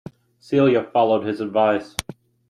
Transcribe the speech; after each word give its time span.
Celia 0.39 0.81
followed 0.83 1.27
his 1.27 1.41
advice. 1.41 1.95